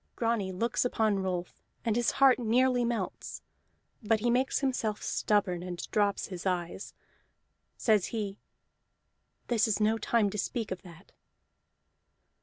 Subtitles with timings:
[0.15, 3.43] Grani looks upon Rolf, and his heart nearly melts:
[4.01, 6.95] but he makes himself stubborn and drops his eyes.
[7.77, 8.39] Says he:
[9.45, 11.11] "This is no time to speak of that."